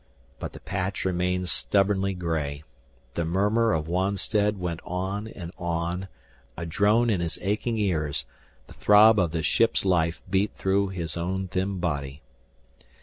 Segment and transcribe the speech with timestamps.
[0.39, 2.63] But the patch remained stubbornly gray,
[3.13, 6.07] the murmur of Wonstead went on and on,
[6.57, 8.25] a drone in his aching ears,
[8.65, 12.23] the throb of the ship's life beat through his own thin body.